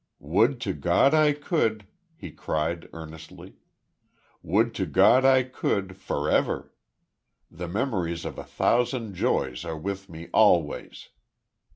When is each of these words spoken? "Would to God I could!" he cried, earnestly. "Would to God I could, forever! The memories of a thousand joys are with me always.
"Would 0.17 0.59
to 0.61 0.73
God 0.73 1.13
I 1.13 1.31
could!" 1.31 1.85
he 2.15 2.31
cried, 2.31 2.89
earnestly. 2.91 3.57
"Would 4.41 4.73
to 4.73 4.87
God 4.87 5.25
I 5.25 5.43
could, 5.43 5.95
forever! 5.95 6.73
The 7.51 7.67
memories 7.67 8.25
of 8.25 8.39
a 8.39 8.43
thousand 8.43 9.13
joys 9.13 9.63
are 9.63 9.77
with 9.77 10.09
me 10.09 10.29
always. 10.33 11.09